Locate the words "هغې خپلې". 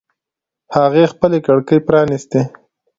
0.75-1.37